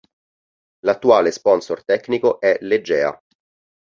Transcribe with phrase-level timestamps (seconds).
[0.81, 3.21] L'attuale sponsor tecnico è Legea.